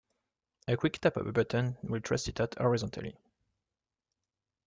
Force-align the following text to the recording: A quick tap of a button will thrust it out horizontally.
A 0.67 0.75
quick 0.75 0.97
tap 0.99 1.15
of 1.17 1.27
a 1.27 1.31
button 1.31 1.77
will 1.83 1.99
thrust 2.01 2.27
it 2.27 2.41
out 2.41 2.57
horizontally. 2.57 3.15